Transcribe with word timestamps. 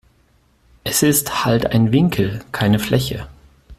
Es 0.83 1.03
ist 1.03 1.45
halt 1.45 1.67
ein 1.75 1.91
Winkel, 1.91 2.43
keine 2.51 2.79
Fläche. 2.79 3.27